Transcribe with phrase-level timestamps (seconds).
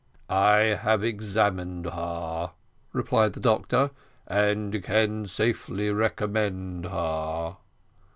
[0.31, 2.53] "I have examined her,"
[2.91, 3.91] replied the doctor,
[4.25, 7.57] "and can safely recommend her."